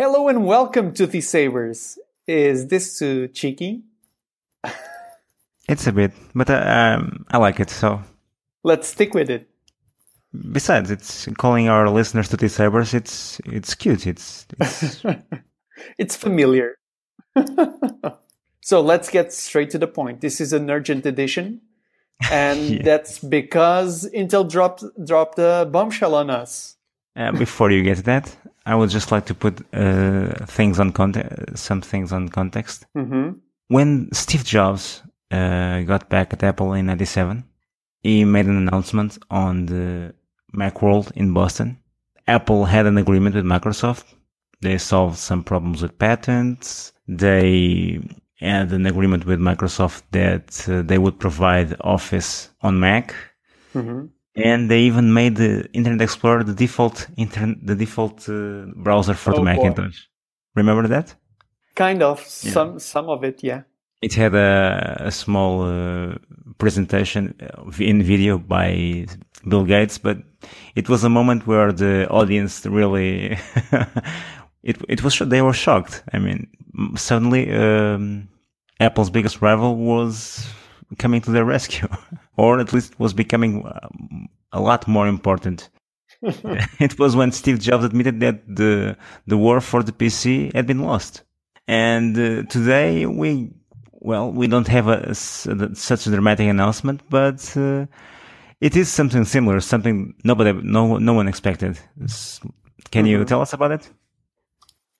Hello 0.00 0.28
and 0.28 0.46
welcome 0.46 0.94
to 0.94 1.06
the 1.06 1.20
Sabers. 1.20 1.98
Is 2.26 2.68
this 2.68 2.98
too 2.98 3.28
cheeky? 3.28 3.82
It's 5.68 5.86
a 5.86 5.92
bit, 5.92 6.12
but 6.34 6.48
uh, 6.48 6.54
um, 6.96 7.26
I 7.30 7.36
like 7.36 7.60
it. 7.60 7.68
So 7.68 8.00
Let's 8.64 8.88
stick 8.88 9.12
with 9.12 9.28
it. 9.28 9.48
besides, 10.52 10.90
it's 10.90 11.26
calling 11.36 11.68
our 11.68 11.90
listeners 11.90 12.30
to 12.30 12.38
the 12.38 12.48
sabers. 12.48 12.94
It's 12.94 13.40
it's 13.44 13.74
cute. 13.74 14.06
It's, 14.06 14.46
it's 14.58 15.02
It's 15.98 16.16
familiar. 16.16 16.76
so 18.62 18.80
let's 18.80 19.10
get 19.10 19.32
straight 19.34 19.68
to 19.70 19.78
the 19.78 19.86
point. 19.86 20.22
This 20.22 20.40
is 20.40 20.52
an 20.54 20.70
urgent 20.70 21.04
edition, 21.04 21.60
and 22.30 22.60
Yeah. 22.60 22.82
that's 22.82 23.18
because 23.18 24.08
Intel 24.14 24.48
dropped 24.48 24.82
dropped 25.04 25.38
a 25.38 25.68
bombshell 25.70 26.14
on 26.14 26.30
us. 26.30 26.76
uh, 27.16 27.32
before 27.32 27.70
you 27.70 27.82
get 27.82 27.98
that, 28.04 28.34
I 28.66 28.74
would 28.74 28.90
just 28.90 29.10
like 29.10 29.26
to 29.26 29.34
put 29.34 29.60
uh, 29.74 30.46
things 30.46 30.78
on 30.78 30.92
context, 30.92 31.58
some 31.58 31.80
things 31.80 32.12
on 32.12 32.28
context. 32.28 32.86
hmm 32.94 33.30
When 33.68 34.08
Steve 34.12 34.44
Jobs 34.44 35.02
uh, 35.30 35.82
got 35.82 36.08
back 36.08 36.32
at 36.32 36.42
Apple 36.42 36.72
in 36.74 36.86
'97, 36.86 37.44
he 38.02 38.24
made 38.24 38.46
an 38.46 38.56
announcement 38.56 39.18
on 39.30 39.66
the 39.66 40.14
Macworld 40.54 41.12
in 41.12 41.32
Boston. 41.32 41.78
Apple 42.26 42.64
had 42.64 42.86
an 42.86 42.98
agreement 42.98 43.34
with 43.34 43.44
Microsoft. 43.44 44.04
They 44.60 44.78
solved 44.78 45.18
some 45.18 45.42
problems 45.42 45.82
with 45.82 45.98
patents. 45.98 46.92
They 47.08 48.00
had 48.38 48.72
an 48.72 48.86
agreement 48.86 49.24
with 49.26 49.40
Microsoft 49.40 50.02
that 50.12 50.68
uh, 50.68 50.82
they 50.82 50.98
would 50.98 51.18
provide 51.18 51.76
Office 51.80 52.50
on 52.62 52.80
Mac. 52.80 53.14
hmm 53.72 54.06
And 54.36 54.70
they 54.70 54.80
even 54.82 55.12
made 55.12 55.36
the 55.36 55.68
Internet 55.72 56.00
Explorer 56.02 56.44
the 56.44 56.54
default 56.54 57.08
internet, 57.16 57.58
the 57.66 57.74
default 57.74 58.28
uh, 58.28 58.66
browser 58.76 59.14
for 59.14 59.32
the 59.34 59.40
Oh, 59.40 59.44
boy. 59.44 59.52
Macintosh. 59.54 59.98
Remember 60.54 60.86
that? 60.88 61.14
Kind 61.74 62.02
of 62.02 62.18
Yeah. 62.20 62.52
some 62.52 62.78
some 62.78 63.08
of 63.08 63.24
it, 63.24 63.42
yeah. 63.42 63.62
It 64.02 64.14
had 64.14 64.34
a, 64.34 65.02
a 65.06 65.10
small 65.10 65.62
uh, 65.62 66.14
presentation 66.58 67.34
in 67.78 68.02
video 68.02 68.38
by 68.38 69.06
Bill 69.48 69.64
Gates, 69.64 69.98
but 69.98 70.16
it 70.74 70.88
was 70.88 71.04
a 71.04 71.08
moment 71.08 71.46
where 71.46 71.72
the 71.72 72.06
audience 72.08 72.64
really 72.66 73.36
it 74.62 74.76
it 74.88 75.02
was 75.02 75.18
they 75.18 75.42
were 75.42 75.52
shocked. 75.52 76.02
I 76.14 76.18
mean, 76.18 76.46
suddenly 76.96 77.50
um, 77.52 78.28
Apple's 78.78 79.10
biggest 79.10 79.42
rival 79.42 79.76
was 79.76 80.46
coming 80.98 81.20
to 81.22 81.30
their 81.30 81.44
rescue, 81.44 81.88
or 82.36 82.60
at 82.60 82.72
least 82.72 82.98
was 82.98 83.12
becoming 83.14 83.64
um, 83.66 84.28
a 84.52 84.60
lot 84.60 84.86
more 84.88 85.06
important. 85.08 85.68
it 86.22 86.98
was 86.98 87.16
when 87.16 87.32
Steve 87.32 87.58
Jobs 87.60 87.84
admitted 87.84 88.20
that 88.20 88.42
the 88.46 88.96
the 89.26 89.36
war 89.38 89.60
for 89.60 89.82
the 89.82 89.92
PC 89.92 90.50
had 90.54 90.66
been 90.66 90.80
lost. 90.80 91.22
And 91.68 92.16
uh, 92.18 92.42
today 92.48 93.06
we, 93.06 93.50
well, 93.92 94.32
we 94.32 94.46
don't 94.48 94.68
have 94.68 94.88
a, 94.88 95.10
s- 95.10 95.46
such 95.74 96.06
a 96.06 96.10
dramatic 96.10 96.48
announcement, 96.48 97.02
but 97.10 97.56
uh, 97.56 97.86
it 98.60 98.76
is 98.76 98.88
something 98.88 99.24
similar, 99.24 99.60
something 99.60 100.14
nobody, 100.24 100.52
no, 100.52 100.98
no 100.98 101.14
one 101.14 101.28
expected. 101.28 101.78
Can 102.90 103.06
you 103.06 103.20
Mhm. 103.20 103.26
tell 103.26 103.40
us 103.40 103.52
about 103.52 103.72
it? 103.72 103.88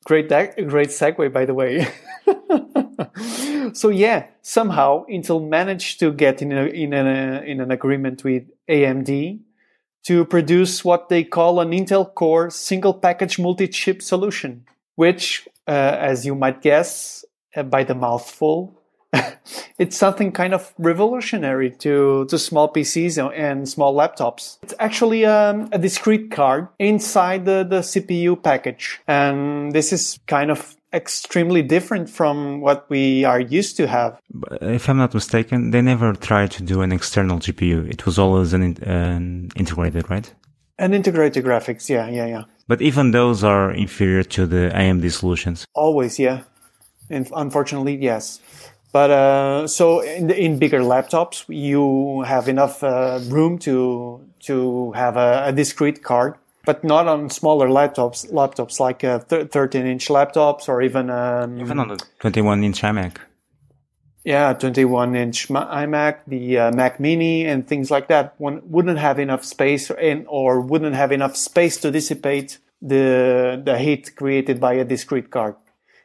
Great, 0.04 0.28
great 0.28 0.88
segue, 0.90 1.32
by 1.32 1.44
the 1.44 1.54
way. 1.54 1.86
so 3.72 3.88
yeah, 3.88 4.26
somehow 4.42 5.04
Intel 5.06 5.46
managed 5.46 6.00
to 6.00 6.12
get 6.12 6.42
in 6.42 6.52
a, 6.52 6.64
in 6.64 6.92
a, 6.92 7.42
in 7.42 7.60
an 7.60 7.70
agreement 7.70 8.24
with 8.24 8.44
AMD 8.68 9.40
to 10.04 10.24
produce 10.24 10.84
what 10.84 11.08
they 11.08 11.24
call 11.24 11.60
an 11.60 11.70
Intel 11.70 12.14
Core 12.14 12.50
single 12.50 12.94
package 12.94 13.38
multi-chip 13.38 14.02
solution, 14.02 14.64
which, 14.96 15.48
uh, 15.66 15.70
as 15.70 16.24
you 16.24 16.34
might 16.34 16.62
guess 16.62 17.24
uh, 17.54 17.62
by 17.62 17.84
the 17.84 17.94
mouthful, 17.94 18.76
it's 19.78 19.96
something 19.96 20.32
kind 20.32 20.54
of 20.54 20.72
revolutionary 20.78 21.70
to, 21.70 22.24
to 22.26 22.38
small 22.38 22.72
PCs 22.72 23.32
and 23.36 23.68
small 23.68 23.94
laptops. 23.94 24.58
It's 24.62 24.74
actually 24.78 25.26
um, 25.26 25.68
a 25.72 25.78
discrete 25.78 26.30
card 26.30 26.68
inside 26.78 27.44
the, 27.44 27.64
the 27.68 27.80
CPU 27.80 28.40
package. 28.40 29.00
And 29.06 29.72
this 29.72 29.92
is 29.92 30.18
kind 30.26 30.50
of 30.50 30.76
extremely 30.92 31.62
different 31.62 32.10
from 32.10 32.60
what 32.60 32.88
we 32.90 33.24
are 33.24 33.40
used 33.40 33.76
to 33.76 33.86
have. 33.86 34.18
If 34.60 34.88
I'm 34.88 34.96
not 34.96 35.14
mistaken, 35.14 35.70
they 35.70 35.82
never 35.82 36.12
tried 36.14 36.50
to 36.52 36.62
do 36.62 36.82
an 36.82 36.92
external 36.92 37.38
GPU. 37.38 37.88
It 37.88 38.06
was 38.06 38.18
always 38.18 38.52
an, 38.52 38.62
an 38.82 39.50
integrated, 39.56 40.10
right? 40.10 40.32
An 40.78 40.94
integrated 40.94 41.44
graphics, 41.44 41.88
yeah, 41.88 42.08
yeah, 42.08 42.26
yeah. 42.26 42.44
But 42.66 42.80
even 42.80 43.10
those 43.10 43.44
are 43.44 43.70
inferior 43.70 44.22
to 44.24 44.46
the 44.46 44.70
AMD 44.74 45.10
solutions. 45.12 45.66
Always, 45.74 46.18
yeah. 46.18 46.42
And 47.10 47.30
unfortunately, 47.34 47.96
yes. 47.96 48.40
But 48.92 49.10
uh, 49.10 49.68
so 49.68 50.00
in, 50.00 50.28
the, 50.28 50.40
in 50.40 50.58
bigger 50.58 50.80
laptops, 50.80 51.44
you 51.48 52.22
have 52.22 52.48
enough 52.48 52.82
uh, 52.82 53.20
room 53.24 53.58
to 53.60 54.26
to 54.40 54.92
have 54.92 55.16
a, 55.16 55.44
a 55.46 55.52
discrete 55.52 56.02
card, 56.02 56.34
but 56.64 56.84
not 56.84 57.08
on 57.08 57.30
smaller 57.30 57.68
laptops. 57.68 58.30
Laptops 58.30 58.78
like 58.80 59.02
uh, 59.04 59.18
13 59.20 59.86
inch 59.86 60.08
laptops 60.08 60.68
or 60.68 60.82
even 60.82 61.10
um, 61.10 61.58
Even 61.60 61.78
on 61.78 61.88
the 61.88 62.04
21 62.20 62.64
inch 62.64 62.82
iMac. 62.82 63.16
yeah 64.24 64.52
21 64.52 65.16
inch 65.16 65.48
iMac, 65.48 66.18
the 66.26 66.58
uh, 66.58 66.72
Mac 66.72 67.00
Mini, 67.00 67.46
and 67.46 67.66
things 67.66 67.90
like 67.90 68.08
that. 68.08 68.34
One 68.38 68.60
wouldn't 68.64 68.98
have 68.98 69.18
enough 69.18 69.44
space 69.44 69.90
in, 69.90 70.26
or 70.28 70.60
wouldn't 70.60 70.94
have 70.94 71.12
enough 71.12 71.36
space 71.36 71.76
to 71.78 71.90
dissipate 71.90 72.58
the 72.82 73.60
the 73.64 73.78
heat 73.78 74.14
created 74.16 74.60
by 74.60 74.74
a 74.74 74.84
discrete 74.84 75.30
card. 75.30 75.54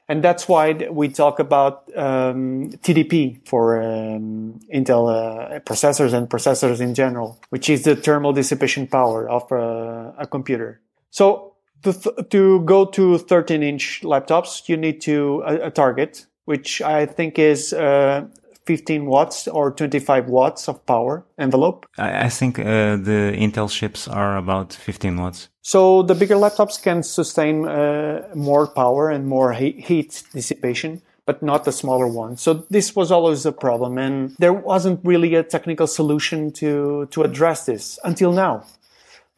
And 0.07 0.23
that's 0.23 0.47
why 0.47 0.73
we 0.91 1.09
talk 1.09 1.39
about 1.39 1.89
um, 1.95 2.69
TDP 2.83 3.47
for 3.47 3.81
um, 3.81 4.59
Intel 4.73 5.09
uh, 5.09 5.59
processors 5.61 6.13
and 6.13 6.29
processors 6.29 6.79
in 6.79 6.93
general, 6.93 7.39
which 7.49 7.69
is 7.69 7.83
the 7.83 7.95
thermal 7.95 8.31
dissipation 8.31 8.85
power 8.85 9.27
of 9.27 9.51
uh, 9.51 10.11
a 10.17 10.27
computer. 10.27 10.79
So 11.09 11.55
to, 11.83 11.93
th- 11.93 12.29
to 12.29 12.61
go 12.61 12.85
to 12.85 13.17
13 13.17 13.63
inch 13.63 14.01
laptops, 14.03 14.69
you 14.69 14.77
need 14.77 15.01
to 15.01 15.43
a, 15.45 15.67
a 15.67 15.71
target, 15.71 16.27
which 16.45 16.83
I 16.83 17.07
think 17.07 17.39
is 17.39 17.73
uh, 17.73 18.27
15 18.65 19.05
watts 19.05 19.47
or 19.47 19.71
25 19.71 20.27
watts 20.27 20.67
of 20.67 20.85
power 20.85 21.23
envelope. 21.37 21.85
I, 21.97 22.25
I 22.25 22.29
think 22.29 22.59
uh, 22.59 22.97
the 22.97 23.33
Intel 23.35 23.69
chips 23.69 24.07
are 24.07 24.37
about 24.37 24.73
15 24.73 25.17
watts. 25.17 25.49
So 25.61 26.03
the 26.03 26.15
bigger 26.15 26.35
laptops 26.35 26.81
can 26.81 27.03
sustain 27.03 27.67
uh, 27.67 28.27
more 28.35 28.67
power 28.67 29.09
and 29.09 29.27
more 29.27 29.53
he- 29.53 29.81
heat 29.81 30.23
dissipation, 30.33 31.01
but 31.25 31.41
not 31.41 31.63
the 31.63 31.71
smaller 31.71 32.07
ones. 32.07 32.41
So 32.41 32.65
this 32.69 32.95
was 32.95 33.11
always 33.11 33.45
a 33.45 33.51
problem, 33.51 33.97
and 33.97 34.35
there 34.37 34.53
wasn't 34.53 34.99
really 35.03 35.35
a 35.35 35.43
technical 35.43 35.87
solution 35.87 36.51
to 36.53 37.07
to 37.11 37.23
address 37.23 37.65
this 37.65 37.99
until 38.03 38.31
now. 38.31 38.63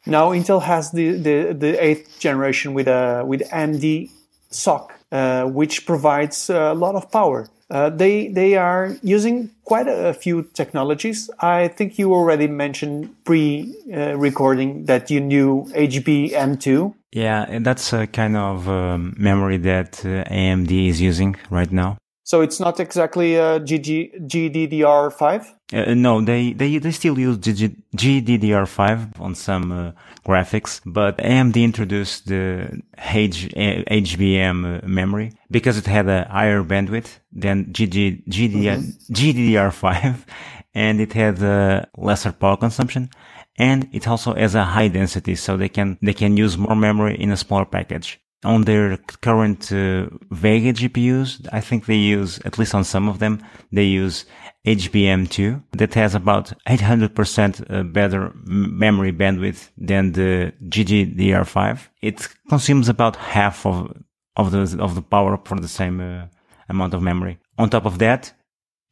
Now 0.06 0.32
Intel 0.32 0.62
has 0.62 0.90
the 0.90 1.12
the, 1.12 1.54
the 1.54 1.82
eighth 1.82 2.18
generation 2.18 2.74
with 2.74 2.88
a 2.88 3.24
with 3.26 3.40
AMD 3.50 4.10
SoC, 4.50 4.92
uh, 5.12 5.44
which 5.44 5.86
provides 5.86 6.50
a 6.50 6.74
lot 6.74 6.94
of 6.94 7.10
power. 7.10 7.48
Uh, 7.70 7.90
they 7.90 8.28
they 8.28 8.56
are 8.56 8.96
using 9.02 9.50
quite 9.64 9.86
a, 9.86 10.08
a 10.08 10.14
few 10.14 10.42
technologies. 10.54 11.30
I 11.40 11.68
think 11.68 11.98
you 11.98 12.14
already 12.14 12.46
mentioned 12.46 13.14
pre-recording 13.24 14.86
that 14.86 15.10
you 15.10 15.20
knew 15.20 15.66
HBM2. 15.74 16.94
Yeah, 17.12 17.58
that's 17.60 17.92
a 17.92 18.06
kind 18.06 18.36
of 18.36 18.68
um, 18.68 19.14
memory 19.18 19.58
that 19.58 20.00
uh, 20.04 20.24
AMD 20.24 20.88
is 20.88 21.00
using 21.00 21.36
right 21.50 21.70
now. 21.70 21.98
So 22.28 22.42
it's 22.42 22.60
not 22.60 22.78
exactly 22.78 23.36
a 23.36 23.58
GG, 23.58 24.28
GDDR5. 24.28 25.46
Uh, 25.72 25.94
no, 25.94 26.20
they, 26.20 26.52
they 26.52 26.76
they 26.76 26.90
still 26.90 27.18
use 27.18 27.38
GG, 27.38 27.74
GDDR5 27.96 29.18
on 29.18 29.34
some 29.34 29.72
uh, 29.72 29.92
graphics, 30.26 30.82
but 30.84 31.16
AMD 31.16 31.56
introduced 31.56 32.26
the 32.26 32.82
H, 32.98 33.46
uh, 33.46 33.82
HBM 34.06 34.56
uh, 34.66 34.86
memory 34.86 35.32
because 35.50 35.78
it 35.78 35.86
had 35.86 36.06
a 36.06 36.28
higher 36.28 36.62
bandwidth 36.62 37.18
than 37.32 37.72
GG, 37.72 38.28
GDDR, 38.28 38.78
GDDR5, 39.10 40.26
and 40.74 41.00
it 41.00 41.14
had 41.14 41.42
a 41.42 41.88
lesser 41.96 42.32
power 42.32 42.58
consumption, 42.58 43.08
and 43.56 43.88
it 43.90 44.06
also 44.06 44.34
has 44.34 44.54
a 44.54 44.64
high 44.64 44.88
density, 44.88 45.34
so 45.34 45.56
they 45.56 45.70
can 45.70 45.96
they 46.02 46.12
can 46.12 46.36
use 46.36 46.58
more 46.58 46.76
memory 46.76 47.18
in 47.18 47.32
a 47.32 47.38
smaller 47.38 47.64
package. 47.64 48.20
On 48.44 48.62
their 48.62 48.96
current 49.20 49.72
uh, 49.72 50.06
Vega 50.30 50.72
GPUs, 50.72 51.48
I 51.52 51.60
think 51.60 51.86
they 51.86 51.96
use, 51.96 52.38
at 52.44 52.56
least 52.56 52.74
on 52.74 52.84
some 52.84 53.08
of 53.08 53.18
them, 53.18 53.42
they 53.72 53.84
use 53.84 54.26
HBM2 54.64 55.62
that 55.72 55.94
has 55.94 56.14
about 56.14 56.52
800% 56.68 57.70
uh, 57.70 57.82
better 57.82 58.32
memory 58.44 59.12
bandwidth 59.12 59.70
than 59.76 60.12
the 60.12 60.52
GDDR5. 60.68 61.88
It 62.00 62.28
consumes 62.48 62.88
about 62.88 63.16
half 63.16 63.66
of, 63.66 63.92
of 64.36 64.52
the, 64.52 64.78
of 64.80 64.94
the 64.94 65.02
power 65.02 65.36
for 65.44 65.58
the 65.58 65.68
same 65.68 66.00
uh, 66.00 66.26
amount 66.68 66.94
of 66.94 67.02
memory. 67.02 67.38
On 67.58 67.68
top 67.68 67.86
of 67.86 67.98
that, 67.98 68.32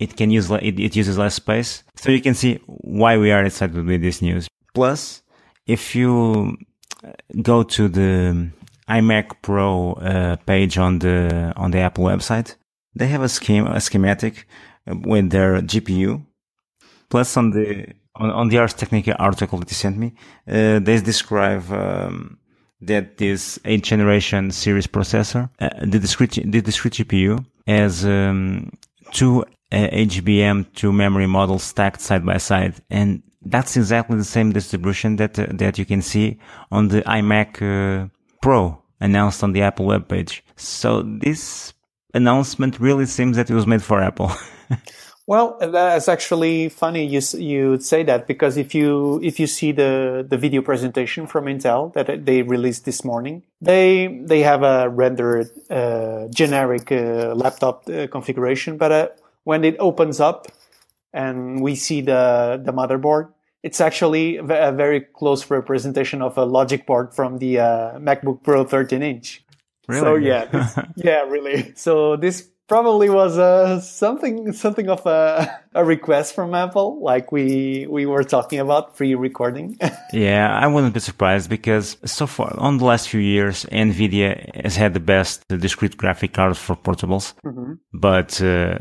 it 0.00 0.16
can 0.16 0.31
use, 0.31 0.50
it, 0.50 0.81
it 0.81 0.96
uses 0.96 1.19
less 1.19 1.34
space. 1.34 1.84
So 1.94 2.10
you 2.10 2.20
can 2.20 2.34
see 2.34 2.60
why 2.66 3.16
we 3.16 3.31
are 3.31 3.44
excited 3.44 3.84
with 3.87 4.02
this 4.02 4.20
news. 4.20 4.49
Plus, 4.75 5.22
if 5.66 5.94
you 5.94 6.56
go 7.42 7.62
to 7.62 7.88
the 7.88 8.50
iMac 8.88 9.43
Pro 9.43 9.94
uh, 9.94 10.37
page 10.47 10.79
on 10.79 10.99
the 11.00 11.53
on 11.56 11.71
the 11.71 11.79
Apple 11.79 12.05
website, 12.05 12.56
they 12.94 13.09
have 13.09 13.23
a 13.23 13.29
scheme 13.29 13.67
a 13.67 13.81
schematic 13.81 14.47
with 14.87 15.31
their 15.31 15.61
GPU. 15.61 16.25
Plus, 17.09 17.37
on 17.37 17.50
the 17.50 17.87
on, 18.17 18.31
on 18.31 18.49
the 18.49 18.59
Ars 18.59 18.75
Technica 18.75 19.17
article 19.19 19.59
that 19.59 19.71
you 19.71 19.75
sent 19.75 19.97
me, 19.97 20.15
uh, 20.49 20.79
they 20.79 21.00
describe 21.00 21.71
um, 21.71 22.38
that 22.81 23.19
this 23.19 23.59
eighth 23.65 23.85
generation 23.85 24.50
series 24.50 24.87
processor, 24.87 25.50
uh, 25.61 25.69
the 25.81 25.99
discrete 25.99 26.41
the 26.44 26.61
discrete 26.61 26.94
GPU, 26.94 27.44
has 27.67 28.05
um, 28.05 28.71
two 29.12 29.44
uh, 29.73 29.88
HBM 29.88 30.73
two 30.75 30.93
memory 30.93 31.27
models 31.27 31.62
stacked 31.62 32.00
side 32.00 32.25
by 32.25 32.38
side, 32.38 32.75
and 32.91 33.23
that's 33.43 33.77
exactly 33.77 34.17
the 34.17 34.25
same 34.25 34.53
distribution 34.53 35.17
that 35.17 35.38
uh, 35.38 35.47
that 35.53 35.79
you 35.79 35.85
can 35.85 36.03
see 36.03 36.38
on 36.71 36.88
the 36.88 37.03
iMac 37.03 37.62
uh, 37.62 38.09
Pro 38.46 38.81
announced 39.00 39.43
on 39.43 39.50
the 39.54 39.62
Apple 39.62 39.87
webpage. 39.87 40.43
So 40.54 41.02
this 41.02 41.75
announcement 42.14 42.78
really 42.78 43.06
seems 43.06 43.37
that 43.37 43.50
it 43.50 43.54
was 43.54 43.66
made 43.66 43.82
for 43.82 44.00
Apple. 44.00 44.31
well, 45.26 45.58
that's 45.58 46.08
actually 46.08 46.69
funny 46.69 47.04
you 47.04 47.20
you 47.37 47.81
say 47.81 48.04
that 48.04 48.28
because 48.28 48.56
if 48.56 48.72
you 48.72 49.19
if 49.20 49.40
you 49.40 49.48
see 49.48 49.72
the 49.72 50.25
the 50.31 50.38
video 50.38 50.62
presentation 50.62 51.26
from 51.26 51.46
Intel 51.46 51.93
that 51.94 52.25
they 52.25 52.43
released 52.43 52.84
this 52.84 53.04
morning, 53.04 53.43
they 53.60 54.22
they 54.25 54.43
have 54.43 54.62
a 54.62 54.88
rendered 54.90 55.50
uh, 55.69 56.28
generic 56.28 56.92
uh, 56.92 57.34
laptop 57.34 57.88
uh, 57.88 58.06
configuration, 58.06 58.76
but 58.76 58.92
uh, 58.92 59.08
when 59.42 59.64
it 59.64 59.75
opens 59.81 60.20
up 60.20 60.46
and 61.12 61.60
we 61.60 61.75
see 61.75 62.00
the 62.00 62.62
the 62.64 62.72
motherboard, 62.72 63.26
it's 63.66 63.80
actually 63.80 64.36
a 64.36 64.70
very 64.70 65.00
close 65.00 65.50
representation 65.50 66.22
of 66.22 66.38
a 66.38 66.44
logic 66.44 66.86
board 66.86 67.12
from 67.12 67.38
the 67.38 67.58
uh, 67.58 67.98
MacBook 67.98 68.44
Pro 68.44 68.64
13 68.64 69.02
inch. 69.02 69.42
Really? 69.88 70.00
So 70.00 70.14
yeah, 70.14 70.44
this, 70.44 70.78
yeah, 70.96 71.22
really. 71.22 71.72
So 71.74 72.14
this 72.16 72.48
probably 72.68 73.10
was 73.10 73.38
uh, 73.38 73.80
something 73.80 74.52
something 74.52 74.88
of 74.88 75.04
a, 75.06 75.50
a 75.74 75.84
request 75.84 76.36
from 76.36 76.54
Apple, 76.54 77.02
like 77.02 77.32
we 77.32 77.88
we 77.90 78.06
were 78.06 78.22
talking 78.22 78.60
about 78.60 78.94
pre-recording. 78.96 79.78
yeah, 80.12 80.46
I 80.62 80.68
wouldn't 80.68 80.94
be 80.94 81.00
surprised 81.00 81.50
because 81.50 81.96
so 82.04 82.26
far 82.28 82.54
on 82.58 82.78
the 82.78 82.84
last 82.84 83.08
few 83.08 83.20
years, 83.20 83.66
Nvidia 83.72 84.30
has 84.62 84.76
had 84.76 84.94
the 84.94 85.00
best 85.14 85.42
discrete 85.48 85.96
graphic 85.96 86.32
cards 86.32 86.58
for 86.58 86.76
portables, 86.76 87.34
mm-hmm. 87.44 87.74
but 87.92 88.40
uh, 88.40 88.78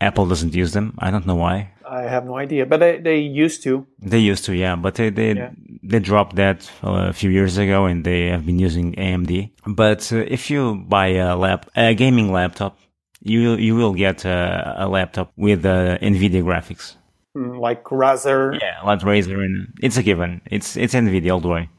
Apple 0.00 0.26
doesn't 0.26 0.54
use 0.54 0.72
them. 0.72 0.94
I 0.98 1.10
don't 1.10 1.26
know 1.26 1.40
why. 1.46 1.72
I 1.90 2.02
have 2.02 2.24
no 2.26 2.36
idea, 2.36 2.66
but 2.66 2.80
they, 2.80 2.98
they 2.98 3.18
used 3.18 3.62
to. 3.64 3.86
They 3.98 4.18
used 4.18 4.44
to, 4.44 4.54
yeah, 4.54 4.76
but 4.76 4.94
they 4.94 5.10
they, 5.10 5.34
yeah. 5.34 5.50
they 5.82 5.98
dropped 5.98 6.36
that 6.36 6.70
uh, 6.84 7.08
a 7.08 7.12
few 7.12 7.30
years 7.30 7.56
ago, 7.58 7.86
and 7.86 8.04
they 8.04 8.26
have 8.26 8.44
been 8.44 8.58
using 8.58 8.94
AMD. 8.94 9.50
But 9.66 10.12
uh, 10.12 10.18
if 10.28 10.50
you 10.50 10.84
buy 10.88 11.08
a 11.08 11.36
lap 11.36 11.70
a 11.76 11.94
gaming 11.94 12.32
laptop, 12.32 12.78
you 13.20 13.54
you 13.54 13.74
will 13.74 13.94
get 13.94 14.24
a, 14.24 14.74
a 14.78 14.88
laptop 14.88 15.32
with 15.36 15.64
uh, 15.64 15.98
NVIDIA 15.98 16.42
graphics, 16.42 16.96
mm, 17.36 17.58
like 17.58 17.84
Razer. 17.84 18.58
Yeah, 18.60 18.80
like 18.84 19.00
Razer, 19.00 19.42
and 19.44 19.72
it's 19.82 19.96
a 19.96 20.02
given. 20.02 20.40
It's 20.50 20.76
it's 20.76 20.94
NVIDIA 20.94 21.32
all 21.32 21.40
the 21.40 21.48
way. 21.48 21.70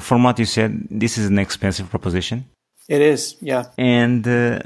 From 0.00 0.22
what 0.22 0.38
you 0.38 0.44
said, 0.44 0.86
this 0.90 1.18
is 1.18 1.26
an 1.26 1.38
expensive 1.38 1.90
proposition. 1.90 2.46
It 2.88 3.02
is, 3.02 3.36
yeah. 3.40 3.64
And 3.76 4.26
uh, 4.26 4.60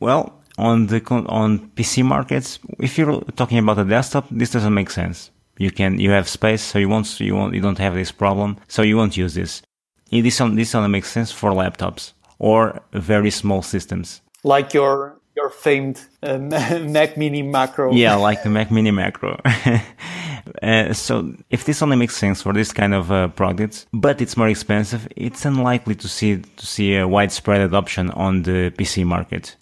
well, 0.00 0.37
on 0.58 0.88
the 0.88 1.00
on 1.28 1.70
PC 1.76 2.04
markets, 2.04 2.58
if 2.80 2.98
you're 2.98 3.20
talking 3.36 3.58
about 3.58 3.78
a 3.78 3.84
desktop, 3.84 4.26
this 4.30 4.50
doesn't 4.50 4.74
make 4.74 4.90
sense. 4.90 5.30
You 5.56 5.70
can 5.70 5.98
you 5.98 6.10
have 6.10 6.28
space, 6.28 6.62
so 6.62 6.78
you 6.78 6.88
won't 6.88 7.20
you 7.20 7.34
won't 7.34 7.54
you 7.54 7.60
don't 7.60 7.78
have 7.78 7.94
this 7.94 8.12
problem, 8.12 8.58
so 8.68 8.82
you 8.82 8.96
won't 8.96 9.16
use 9.16 9.34
this. 9.34 9.62
This 10.10 10.40
only, 10.40 10.56
this 10.56 10.74
only 10.74 10.88
makes 10.88 11.10
sense 11.10 11.32
for 11.32 11.52
laptops 11.52 12.12
or 12.38 12.82
very 12.92 13.30
small 13.30 13.62
systems, 13.62 14.20
like 14.44 14.74
your 14.74 15.18
your 15.36 15.50
famed 15.50 16.00
uh, 16.22 16.38
Mac 16.82 17.16
Mini 17.16 17.42
Macro. 17.42 17.92
Yeah, 17.92 18.16
like 18.16 18.42
the 18.42 18.50
Mac 18.50 18.70
Mini 18.70 18.90
Macro. 18.90 19.40
uh, 20.62 20.92
so 20.92 21.34
if 21.50 21.64
this 21.64 21.82
only 21.82 21.96
makes 21.96 22.16
sense 22.16 22.42
for 22.42 22.52
this 22.52 22.72
kind 22.72 22.94
of 22.94 23.12
uh, 23.12 23.28
products, 23.28 23.86
but 23.92 24.20
it's 24.20 24.36
more 24.36 24.48
expensive, 24.48 25.08
it's 25.16 25.44
unlikely 25.44 25.94
to 25.96 26.08
see 26.08 26.42
to 26.56 26.66
see 26.66 26.96
a 26.96 27.06
widespread 27.06 27.60
adoption 27.60 28.10
on 28.10 28.42
the 28.42 28.70
PC 28.76 29.04
market 29.04 29.56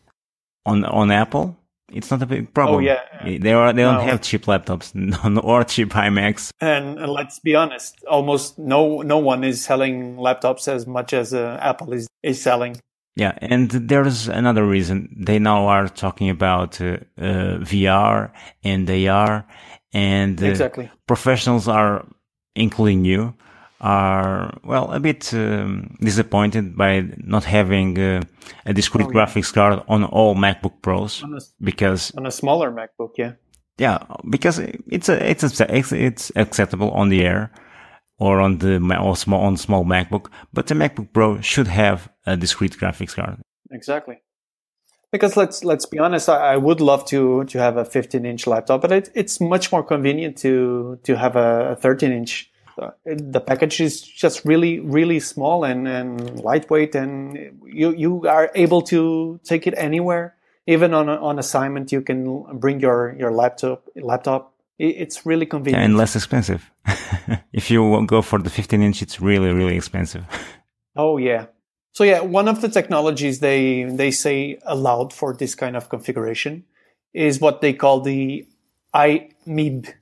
on 0.66 0.84
on 0.84 1.10
Apple, 1.10 1.56
it's 1.92 2.10
not 2.10 2.22
a 2.22 2.26
big 2.26 2.52
problem. 2.52 2.76
Oh 2.76 2.80
yeah, 2.80 3.00
they 3.24 3.52
are 3.52 3.72
they 3.72 3.82
don't 3.82 4.02
have 4.02 4.20
cheap 4.20 4.44
laptops 4.46 4.92
or 5.44 5.64
cheap 5.64 5.90
iMacs. 5.90 6.50
And, 6.60 6.98
and, 6.98 7.12
let's 7.12 7.38
be 7.38 7.54
honest, 7.54 8.04
almost 8.04 8.58
no 8.58 9.02
no 9.02 9.18
one 9.18 9.44
is 9.44 9.64
selling 9.64 10.16
laptops 10.16 10.68
as 10.68 10.86
much 10.86 11.12
as 11.12 11.32
uh, 11.32 11.58
Apple 11.60 11.92
is 11.92 12.08
is 12.22 12.42
selling. 12.42 12.76
Yeah, 13.14 13.38
and 13.40 13.70
there's 13.70 14.28
another 14.28 14.66
reason 14.66 15.14
they 15.16 15.38
now 15.38 15.68
are 15.68 15.88
talking 15.88 16.28
about 16.28 16.80
uh, 16.82 16.98
uh, 17.18 17.58
VR 17.60 18.30
and 18.62 18.90
AR, 18.90 19.46
and 19.94 20.42
uh, 20.42 20.46
exactly 20.46 20.90
professionals 21.06 21.66
are, 21.68 22.04
including 22.54 23.04
you, 23.04 23.34
are 23.86 24.58
well 24.64 24.90
a 24.92 24.98
bit 24.98 25.32
um, 25.32 25.96
disappointed 26.00 26.76
by 26.76 27.04
not 27.18 27.44
having 27.44 27.98
uh, 27.98 28.20
a 28.64 28.72
discrete 28.74 29.06
oh, 29.06 29.10
yeah. 29.10 29.16
graphics 29.16 29.52
card 29.52 29.82
on 29.86 30.04
all 30.04 30.34
MacBook 30.34 30.82
Pros 30.82 31.22
on 31.22 31.34
a, 31.34 31.40
because 31.60 32.12
on 32.16 32.26
a 32.26 32.30
smaller 32.30 32.72
MacBook, 32.72 33.12
yeah, 33.16 33.32
yeah, 33.78 33.98
because 34.28 34.58
it's 34.58 35.08
a 35.08 35.16
it's 35.30 35.60
a, 35.60 35.76
it's 35.76 36.32
acceptable 36.34 36.90
on 36.90 37.10
the 37.10 37.24
Air 37.24 37.52
or 38.18 38.40
on 38.40 38.58
the 38.58 38.76
or 39.00 39.16
small 39.16 39.42
on 39.42 39.56
small 39.56 39.84
MacBook, 39.84 40.30
but 40.52 40.66
the 40.66 40.74
MacBook 40.74 41.12
Pro 41.12 41.40
should 41.40 41.68
have 41.68 42.08
a 42.26 42.36
discrete 42.36 42.76
graphics 42.76 43.14
card. 43.14 43.40
Exactly. 43.70 44.16
Because 45.12 45.36
let's 45.36 45.62
let's 45.62 45.86
be 45.86 46.00
honest, 46.00 46.28
I, 46.28 46.54
I 46.54 46.56
would 46.56 46.80
love 46.80 47.04
to 47.06 47.44
to 47.44 47.58
have 47.58 47.76
a 47.76 47.84
15 47.84 48.26
inch 48.26 48.48
laptop, 48.48 48.80
but 48.82 48.90
it, 48.90 49.10
it's 49.14 49.40
much 49.40 49.70
more 49.70 49.84
convenient 49.84 50.38
to 50.38 50.98
to 51.04 51.16
have 51.16 51.36
a 51.36 51.76
13 51.80 52.10
inch 52.10 52.50
the 53.05 53.40
package 53.40 53.81
is 53.81 54.00
just 54.02 54.44
really 54.44 54.80
really 54.80 55.21
small 55.21 55.64
and, 55.64 55.88
and 55.88 56.40
lightweight 56.40 56.95
and 56.95 57.61
you 57.64 57.92
you 57.92 58.26
are 58.26 58.50
able 58.54 58.83
to 58.83 59.40
take 59.45 59.66
it 59.66 59.75
anywhere. 59.76 60.35
Even 60.66 60.95
on 60.95 61.09
on 61.09 61.38
assignment 61.38 61.92
you 61.92 62.02
can 62.02 62.42
bring 62.59 62.80
your 62.80 63.14
your 63.18 63.33
laptop 63.33 63.88
laptop. 63.97 64.52
It's 64.78 65.25
really 65.25 65.47
convenient. 65.47 65.85
And 65.85 65.97
less 65.97 66.16
expensive. 66.16 66.71
If 67.52 67.71
you 67.71 68.04
go 68.06 68.21
for 68.21 68.38
the 68.38 68.50
15 68.50 68.83
inch 68.83 69.00
it's 69.02 69.21
really 69.21 69.52
really 69.52 69.76
expensive. 69.76 70.25
Oh 70.99 71.18
yeah. 71.18 71.47
So 71.92 72.04
yeah 72.04 72.21
one 72.21 72.49
of 72.49 72.61
the 72.62 72.68
technologies 72.68 73.40
they 73.40 73.85
they 73.85 74.11
say 74.11 74.59
allowed 74.64 75.12
for 75.12 75.35
this 75.35 75.54
kind 75.54 75.76
of 75.76 75.88
configuration 75.88 76.64
is 77.12 77.38
what 77.38 77.61
they 77.61 77.75
call 77.75 78.00
the 78.00 78.47
EMIB 78.95 79.92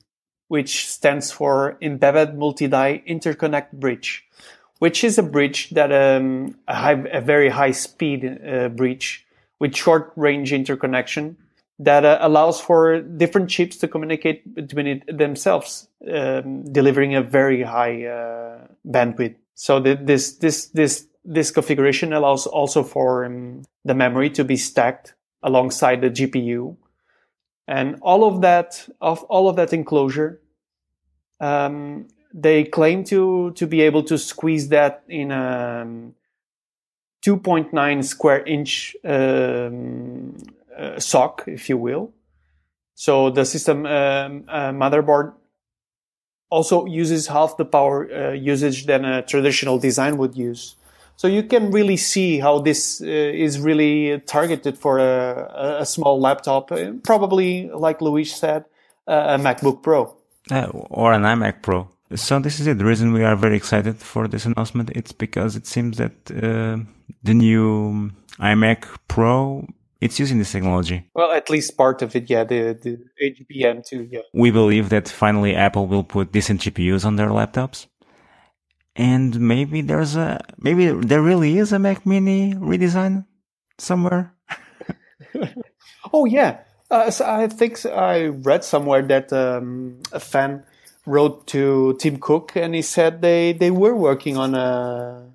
which 0.55 0.87
stands 0.89 1.33
for 1.33 1.77
Embedded 1.83 2.39
Multi-Die 2.39 3.03
Interconnect 3.09 3.73
Bridge, 3.73 4.25
which 4.79 5.03
is 5.03 5.19
a 5.19 5.23
bridge 5.25 5.71
that 5.71 5.91
um, 5.91 6.55
a, 6.69 6.75
high, 6.77 6.93
a, 7.11 7.21
very 7.21 7.49
high 7.49 7.73
speed 7.73 8.25
uh, 8.25 8.69
bridge 8.69 9.27
with 9.59 9.75
short 9.75 10.13
range 10.15 10.53
interconnection 10.53 11.37
that 11.81 12.05
uh, 12.05 12.19
allows 12.21 12.61
for 12.61 13.01
different 13.01 13.51
chips 13.51 13.79
to 13.79 13.89
communicate 13.89 14.55
between 14.55 15.03
themselves, 15.09 15.89
um, 16.09 16.63
delivering 16.71 17.17
a 17.17 17.21
very 17.21 17.65
high 17.65 18.07
uh, 18.07 18.65
bandwidth. 18.87 19.35
So 19.57 19.83
th- 19.83 19.99
this 20.03 20.37
this 20.37 20.67
this 20.67 21.09
this 21.25 21.51
configuration 21.51 22.13
allows 22.13 22.47
also 22.47 22.85
for 22.85 23.25
um, 23.25 23.63
the 23.85 23.95
memory 23.95 24.31
to 24.31 24.45
be 24.45 24.57
stacked 24.57 25.15
alongside 25.43 26.01
the 26.01 26.11
GPU 26.11 26.77
and 27.67 27.97
all 28.03 28.25
of 28.25 28.41
that 28.43 28.89
of 29.01 29.23
all 29.25 29.49
of 29.49 29.57
that 29.57 29.73
enclosure 29.73 30.41
um, 31.41 32.07
they 32.33 32.65
claim 32.65 33.05
to 33.05 33.53
to 33.53 33.67
be 33.67 33.81
able 33.81 34.03
to 34.03 34.19
squeeze 34.19 34.69
that 34.69 35.03
in 35.09 35.31
a 35.31 35.83
um, 35.83 36.15
2.9 37.25 38.05
square 38.05 38.43
inch 38.45 38.97
um, 39.05 40.37
uh, 40.77 40.99
SoC 40.99 41.45
if 41.47 41.69
you 41.69 41.79
will 41.79 42.13
so 42.95 43.31
the 43.31 43.45
system 43.45 43.87
um, 43.87 44.45
uh, 44.49 44.71
motherboard 44.71 45.33
also 46.51 46.87
uses 46.87 47.29
half 47.29 47.57
the 47.57 47.65
power 47.65 48.13
uh, 48.13 48.33
usage 48.33 48.87
than 48.87 49.05
a 49.05 49.23
traditional 49.23 49.79
design 49.79 50.17
would 50.19 50.37
use 50.37 50.77
so 51.17 51.29
you 51.29 51.45
can 51.45 51.71
really 51.71 51.97
see 51.97 52.41
how 52.41 52.59
this 52.59 53.01
uh, 53.01 53.05
is 53.07 53.61
really 53.61 54.21
targeted 54.27 54.77
for 54.77 54.99
a, 54.99 55.79
a 55.81 55.87
small 55.87 56.21
laptop, 56.21 56.73
uh, 56.73 56.93
probably, 57.05 57.71
like 57.71 58.01
Luis 58.01 58.35
said, 58.35 58.65
a 59.07 59.39
MacBook 59.39 59.83
Pro. 59.83 60.17
Uh, 60.51 60.67
or 60.73 61.13
an 61.13 61.23
iMac 61.23 61.63
Pro. 61.63 61.89
So 62.15 62.39
this 62.39 62.61
is 62.61 62.67
it. 62.67 62.79
The 62.79 62.85
reason 62.85 63.13
we 63.13 63.25
are 63.25 63.35
very 63.35 63.57
excited 63.57 63.97
for 63.97 64.29
this 64.29 64.45
announcement, 64.45 64.91
it's 64.91 65.13
because 65.13 65.57
it 65.57 65.67
seems 65.67 65.97
that 65.97 66.13
uh, 66.31 66.79
the 67.23 67.35
new 67.35 68.11
iMac 68.39 68.87
Pro 69.09 69.67
it's 70.05 70.19
using 70.19 70.39
this 70.39 70.53
technology. 70.53 71.09
Well, 71.15 71.33
at 71.33 71.49
least 71.49 71.79
part 71.79 72.03
of 72.03 72.15
it, 72.15 72.29
yeah, 72.29 72.45
the, 72.45 72.79
the 72.83 72.99
HBM2, 73.23 74.09
yeah. 74.11 74.21
We 74.35 74.51
believe 74.51 74.91
that 74.91 75.09
finally 75.09 75.55
Apple 75.57 75.87
will 75.87 76.05
put 76.05 76.31
decent 76.31 76.61
GPUs 76.61 77.07
on 77.07 77.17
their 77.17 77.29
laptops 77.29 77.87
And 78.95 79.41
maybe 79.41 79.81
there's 79.81 80.15
a, 80.15 80.45
maybe 80.59 80.89
there 80.89 81.23
really 81.23 81.57
is 81.57 81.73
a 81.73 81.79
Mac 81.79 82.05
Mini 82.05 82.53
redesign 82.55 83.25
somewhere. 83.79 84.35
oh 86.13 86.27
yeah. 86.27 86.59
Uh, 86.95 87.11
so 87.11 87.27
I 87.27 87.49
think 87.49 87.85
I 87.87 88.27
read 88.27 88.63
somewhere 88.63 89.03
that 89.03 89.33
um, 89.33 89.99
a 90.13 90.21
fan 90.21 90.63
wrote 91.07 91.45
to 91.49 91.97
Tim 91.99 92.19
Cook 92.19 92.53
and 92.55 92.73
he 92.73 92.83
said 92.83 93.21
they, 93.21 93.53
they 93.53 93.73
were 93.73 93.97
working 93.97 94.37
on 94.37 94.55
a 94.55 95.27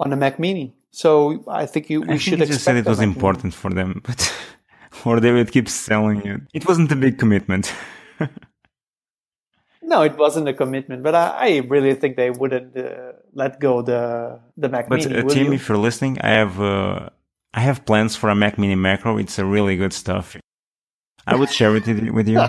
on 0.00 0.12
a 0.12 0.16
Mac 0.16 0.40
Mini. 0.40 0.74
So 0.90 1.44
I 1.46 1.66
think 1.66 1.90
you, 1.90 2.00
we 2.00 2.14
I 2.14 2.18
should 2.18 2.38
think 2.38 2.48
he 2.48 2.54
just 2.54 2.64
said 2.64 2.76
it 2.76 2.86
was 2.86 3.00
important 3.00 3.54
for 3.54 3.70
them, 3.70 4.00
but 4.04 4.34
or 5.04 5.20
they 5.20 5.30
would 5.30 5.52
keep 5.52 5.68
selling 5.68 6.26
it. 6.26 6.40
It 6.52 6.66
wasn't 6.66 6.90
a 6.90 6.96
big 6.96 7.18
commitment. 7.18 7.72
no, 9.82 10.02
it 10.02 10.18
wasn't 10.18 10.48
a 10.48 10.54
commitment, 10.54 11.04
but 11.04 11.14
I, 11.14 11.26
I 11.38 11.56
really 11.68 11.94
think 11.94 12.16
they 12.16 12.30
wouldn't 12.30 12.76
uh, 12.76 13.12
let 13.32 13.60
go 13.60 13.80
the 13.80 14.40
the 14.56 14.68
Mac 14.68 14.88
but, 14.88 15.06
Mini. 15.06 15.20
uh, 15.20 15.28
Tim, 15.28 15.52
if 15.52 15.68
you're 15.68 15.78
listening, 15.78 16.18
I 16.20 16.30
have 16.30 16.60
uh, 16.60 17.10
I 17.54 17.60
have 17.60 17.84
plans 17.86 18.16
for 18.16 18.28
a 18.28 18.34
Mac 18.34 18.58
Mini 18.58 18.74
macro. 18.74 19.18
It's 19.18 19.38
a 19.38 19.44
really 19.44 19.76
good 19.76 19.92
stuff. 19.92 20.36
I 21.26 21.36
would 21.36 21.50
share 21.50 21.74
it 21.76 22.12
with 22.12 22.28
you. 22.28 22.38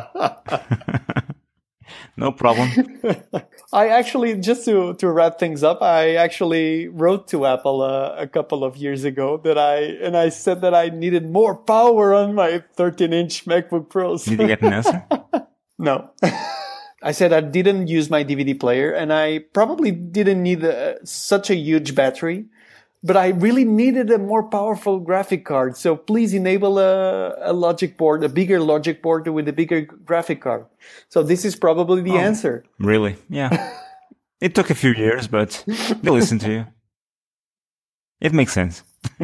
no 2.17 2.31
problem. 2.31 2.99
I 3.73 3.89
actually, 3.89 4.39
just 4.39 4.65
to, 4.65 4.93
to 4.95 5.09
wrap 5.09 5.39
things 5.39 5.63
up, 5.63 5.81
I 5.81 6.15
actually 6.15 6.87
wrote 6.87 7.27
to 7.29 7.45
Apple 7.45 7.81
uh, 7.81 8.15
a 8.17 8.27
couple 8.27 8.63
of 8.63 8.77
years 8.77 9.03
ago 9.03 9.37
that 9.43 9.57
I, 9.57 9.77
and 9.77 10.15
I 10.15 10.29
said 10.29 10.61
that 10.61 10.73
I 10.73 10.89
needed 10.89 11.29
more 11.29 11.55
power 11.55 12.13
on 12.13 12.35
my 12.35 12.63
13 12.75 13.13
inch 13.13 13.45
MacBook 13.45 13.89
Pros. 13.89 14.25
Did 14.25 14.39
you 14.39 14.47
get 14.47 14.61
an 14.61 14.73
answer? 14.73 15.05
no. 15.77 16.11
I 17.03 17.11
said 17.11 17.33
I 17.33 17.41
didn't 17.41 17.87
use 17.87 18.09
my 18.09 18.23
DVD 18.23 18.59
player 18.59 18.91
and 18.91 19.13
I 19.13 19.39
probably 19.53 19.91
didn't 19.91 20.41
need 20.41 20.63
a, 20.63 21.05
such 21.05 21.49
a 21.49 21.55
huge 21.55 21.95
battery, 21.95 22.45
but 23.05 23.15
I 23.15 23.27
really 23.29 23.65
needed 23.65 24.09
a 24.09 24.17
more 24.17 24.43
powerful 24.43 24.99
graphic 24.99 25.45
card. 25.45 25.77
So 25.77 25.95
please 25.95 26.33
enable 26.33 26.79
a, 26.79 27.35
a 27.51 27.53
logic 27.53 27.97
board, 27.97 28.23
a 28.23 28.29
bigger 28.29 28.59
logic 28.59 29.01
board 29.03 29.27
with 29.27 29.47
a 29.47 29.53
bigger 29.53 29.81
graphic 29.81 30.41
card. 30.41 30.65
So 31.09 31.21
this 31.23 31.45
is 31.45 31.55
probably 31.55 32.01
the 32.01 32.17
Oh. 32.17 32.27
answer. 32.29 32.63
Really? 32.79 33.15
Yeah. 33.29 33.51
It 34.41 34.53
took 34.53 34.69
a 34.69 34.75
few 34.75 34.91
years, 34.93 35.27
but 35.27 35.63
they 36.03 36.11
listened 36.11 36.41
to 36.41 36.51
you. 36.51 36.65
It 38.19 38.33
makes 38.33 38.53
sense. 38.53 38.83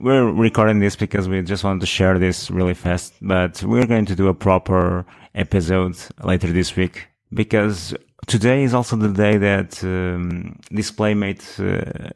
we're 0.00 0.30
recording 0.30 0.80
this 0.80 0.96
because 0.96 1.28
we 1.28 1.42
just 1.42 1.64
wanted 1.64 1.80
to 1.80 1.86
share 1.86 2.18
this 2.18 2.50
really 2.50 2.74
fast, 2.74 3.14
but 3.22 3.62
we're 3.62 3.86
going 3.86 4.06
to 4.06 4.14
do 4.14 4.28
a 4.28 4.34
proper 4.34 5.04
episode 5.34 5.96
later 6.22 6.48
this 6.52 6.76
week 6.76 7.08
because 7.32 7.94
today 8.26 8.64
is 8.64 8.74
also 8.74 8.96
the 8.96 9.08
day 9.08 9.38
that 9.38 9.82
um, 9.82 10.58
DisplayMate 10.70 11.42
uh, 11.58 12.10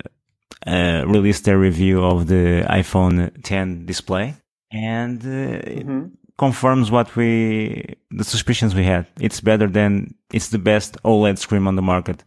uh, 0.67 1.05
released 1.07 1.45
their 1.45 1.59
review 1.59 2.05
of 2.05 2.27
the 2.27 2.65
iPhone 2.69 3.31
10 3.43 3.87
display 3.87 4.35
and 4.73 5.25
uh, 5.25 5.61
it 5.65 5.87
confirms 6.39 6.91
what 6.91 7.17
we 7.17 7.95
the 8.11 8.25
suspicions 8.25 8.75
we 8.75 8.85
had. 8.85 9.07
It's 9.21 9.41
better 9.41 9.67
than 9.67 10.15
it's 10.33 10.49
the 10.49 10.59
best 10.59 10.97
OLED 11.05 11.39
screen 11.39 11.67
on 11.67 11.77
the 11.77 11.83
market. 11.83 12.25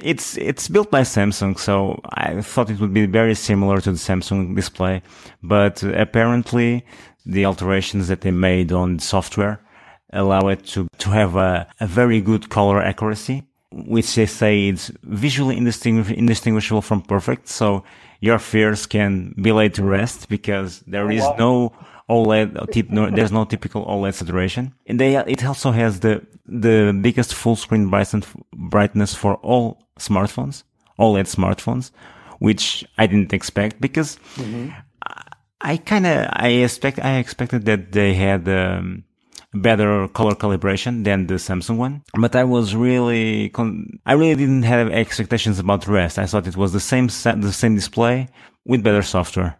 It's 0.00 0.36
it's 0.36 0.68
built 0.68 0.90
by 0.90 1.02
Samsung, 1.02 1.58
so 1.58 2.00
I 2.10 2.40
thought 2.40 2.70
it 2.70 2.80
would 2.80 2.94
be 2.94 3.06
very 3.06 3.34
similar 3.34 3.80
to 3.80 3.92
the 3.92 3.98
Samsung 3.98 4.54
display, 4.54 5.02
but 5.42 5.82
apparently 5.82 6.84
the 7.24 7.46
alterations 7.46 8.08
that 8.08 8.20
they 8.22 8.30
made 8.30 8.72
on 8.72 8.98
software 8.98 9.60
allow 10.12 10.48
it 10.48 10.64
to 10.66 10.88
to 10.98 11.10
have 11.10 11.36
a, 11.36 11.66
a 11.80 11.86
very 11.86 12.20
good 12.20 12.50
color 12.50 12.80
accuracy, 12.82 13.44
which 13.86 14.14
they 14.14 14.26
say 14.26 14.68
is 14.68 14.92
visually 15.02 15.56
indistinguish- 15.56 16.16
indistinguishable 16.16 16.82
from 16.82 17.02
perfect. 17.02 17.48
So 17.48 17.84
your 18.20 18.38
fears 18.38 18.86
can 18.86 19.34
be 19.40 19.52
laid 19.52 19.74
to 19.74 19.82
rest 19.82 20.28
because 20.28 20.80
there 20.86 21.10
is 21.10 21.24
no 21.38 21.72
OLED, 22.08 22.90
no, 22.90 23.10
there's 23.10 23.32
no 23.32 23.44
typical 23.44 23.84
OLED 23.86 24.14
saturation. 24.14 24.74
And 24.86 25.00
they, 25.00 25.16
it 25.16 25.44
also 25.44 25.72
has 25.72 26.00
the, 26.00 26.24
the 26.46 26.96
biggest 27.00 27.34
full 27.34 27.56
screen 27.56 27.90
brightness, 27.90 28.26
brightness 28.54 29.14
for 29.14 29.36
all 29.36 29.82
smartphones, 29.98 30.62
OLED 30.98 31.26
smartphones, 31.34 31.90
which 32.38 32.84
I 32.98 33.06
didn't 33.06 33.32
expect 33.32 33.80
because 33.80 34.18
I, 35.06 35.22
I 35.60 35.76
kind 35.78 36.06
of, 36.06 36.28
I 36.32 36.48
expect, 36.48 36.98
I 37.00 37.16
expected 37.16 37.64
that 37.64 37.92
they 37.92 38.14
had, 38.14 38.48
um, 38.48 39.04
better 39.54 40.08
color 40.08 40.34
calibration 40.34 41.04
than 41.04 41.26
the 41.26 41.34
Samsung 41.34 41.76
one. 41.76 42.02
But 42.18 42.36
I 42.36 42.44
was 42.44 42.74
really, 42.74 43.48
con- 43.50 43.98
I 44.04 44.14
really 44.14 44.34
didn't 44.34 44.64
have 44.64 44.90
expectations 44.90 45.58
about 45.58 45.86
rest. 45.86 46.18
I 46.18 46.26
thought 46.26 46.46
it 46.46 46.56
was 46.56 46.72
the 46.72 46.80
same 46.80 47.06
the 47.06 47.52
same 47.52 47.74
display 47.74 48.28
with 48.64 48.82
better 48.82 49.02
software. 49.02 49.56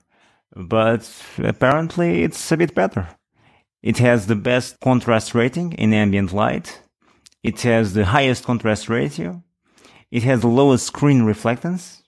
But 0.57 1.09
apparently 1.39 2.23
it's 2.23 2.53
a 2.53 2.57
bit 2.57 2.75
better. 2.75 3.09
It 3.83 3.99
has 3.99 4.27
the 4.27 4.37
best 4.37 4.81
contrast 4.81 5.35
rating 5.35 5.73
in 5.73 5.93
ambient 5.93 6.33
light. 6.33 6.81
It 7.43 7.61
has 7.63 7.93
the 7.93 8.07
highest 8.07 8.45
contrast 8.45 8.89
ratio. 8.89 9.43
It 10.11 10.23
has 10.23 10.41
the 10.41 10.49
lowest 10.49 10.87
screen 10.87 11.23
reflectance. 11.23 12.04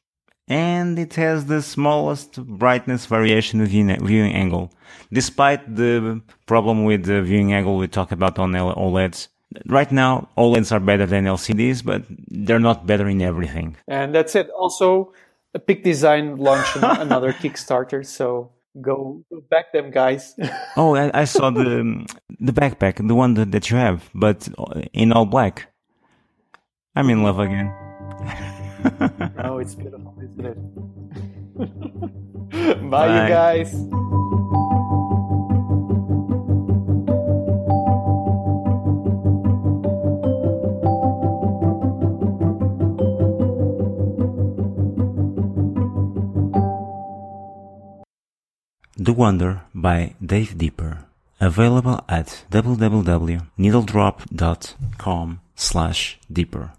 And 0.48 0.98
it 0.98 1.14
has 1.14 1.46
the 1.46 1.60
smallest 1.60 2.40
brightness 2.44 3.06
variation 3.06 3.60
of 3.60 3.68
viewing 3.68 4.32
angle. 4.32 4.72
Despite 5.12 5.74
the 5.74 6.22
problem 6.46 6.84
with 6.84 7.04
the 7.04 7.22
viewing 7.22 7.52
angle 7.52 7.76
we 7.76 7.88
talked 7.88 8.12
about 8.12 8.38
on 8.38 8.52
OLEDs. 8.52 9.28
Right 9.66 9.90
now, 9.90 10.28
OLEDs 10.36 10.70
are 10.72 10.80
better 10.80 11.06
than 11.06 11.24
LCDs, 11.24 11.84
but 11.84 12.02
they're 12.28 12.60
not 12.60 12.86
better 12.86 13.08
in 13.08 13.22
everything. 13.22 13.76
And 13.88 14.14
that's 14.14 14.34
it. 14.34 14.48
Also, 14.50 15.12
a 15.54 15.58
Peak 15.58 15.82
Design 15.82 16.36
launched 16.36 16.76
another 16.82 17.32
Kickstarter, 17.32 18.04
so 18.06 18.50
go, 18.80 19.24
go 19.30 19.40
back 19.50 19.72
them, 19.72 19.90
guys. 19.90 20.34
Oh, 20.76 20.94
I, 20.94 21.22
I 21.22 21.24
saw 21.24 21.48
the 21.50 22.06
the 22.38 22.52
backpack, 22.52 23.06
the 23.08 23.14
one 23.14 23.32
that, 23.34 23.50
that 23.52 23.70
you 23.70 23.78
have, 23.78 24.10
but 24.14 24.46
in 24.92 25.10
all 25.12 25.24
black. 25.24 25.72
I'm 26.94 27.08
in 27.08 27.22
love 27.22 27.38
again. 27.38 27.72
oh, 29.44 29.58
it's 29.58 29.74
beautiful, 29.74 30.14
isn't 30.22 30.46
it? 30.46 30.58
Bye, 32.90 33.06
Bye. 33.06 33.22
you 33.22 33.28
guys. 33.28 33.72
The 48.98 49.12
Wonder 49.12 49.62
by 49.74 50.14
Dave 50.24 50.56
Depper. 50.56 51.04
Available 51.40 52.00
at 52.08 52.44
www.needledrop.com 52.50 55.40
slash 55.54 56.18
deeper. 56.32 56.72